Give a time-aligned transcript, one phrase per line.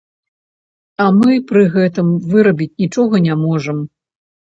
[1.05, 3.77] А мы пры гэтым вырабіць нічога не можам.